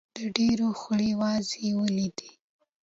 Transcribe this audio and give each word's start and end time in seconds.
د 0.15 0.17
ډېرو 0.37 0.67
خولې 0.79 1.11
وازې 1.21 1.67
ولیدې. 1.79 2.31